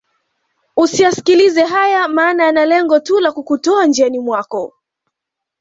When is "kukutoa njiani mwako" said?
3.31-4.73